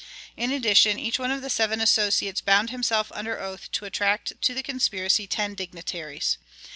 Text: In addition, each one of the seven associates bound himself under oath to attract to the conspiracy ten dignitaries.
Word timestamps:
In 0.35 0.51
addition, 0.51 0.97
each 0.97 1.19
one 1.19 1.29
of 1.29 1.43
the 1.43 1.49
seven 1.51 1.79
associates 1.79 2.41
bound 2.41 2.71
himself 2.71 3.11
under 3.13 3.39
oath 3.39 3.69
to 3.73 3.85
attract 3.85 4.41
to 4.41 4.55
the 4.55 4.63
conspiracy 4.63 5.27
ten 5.27 5.53
dignitaries. 5.53 6.39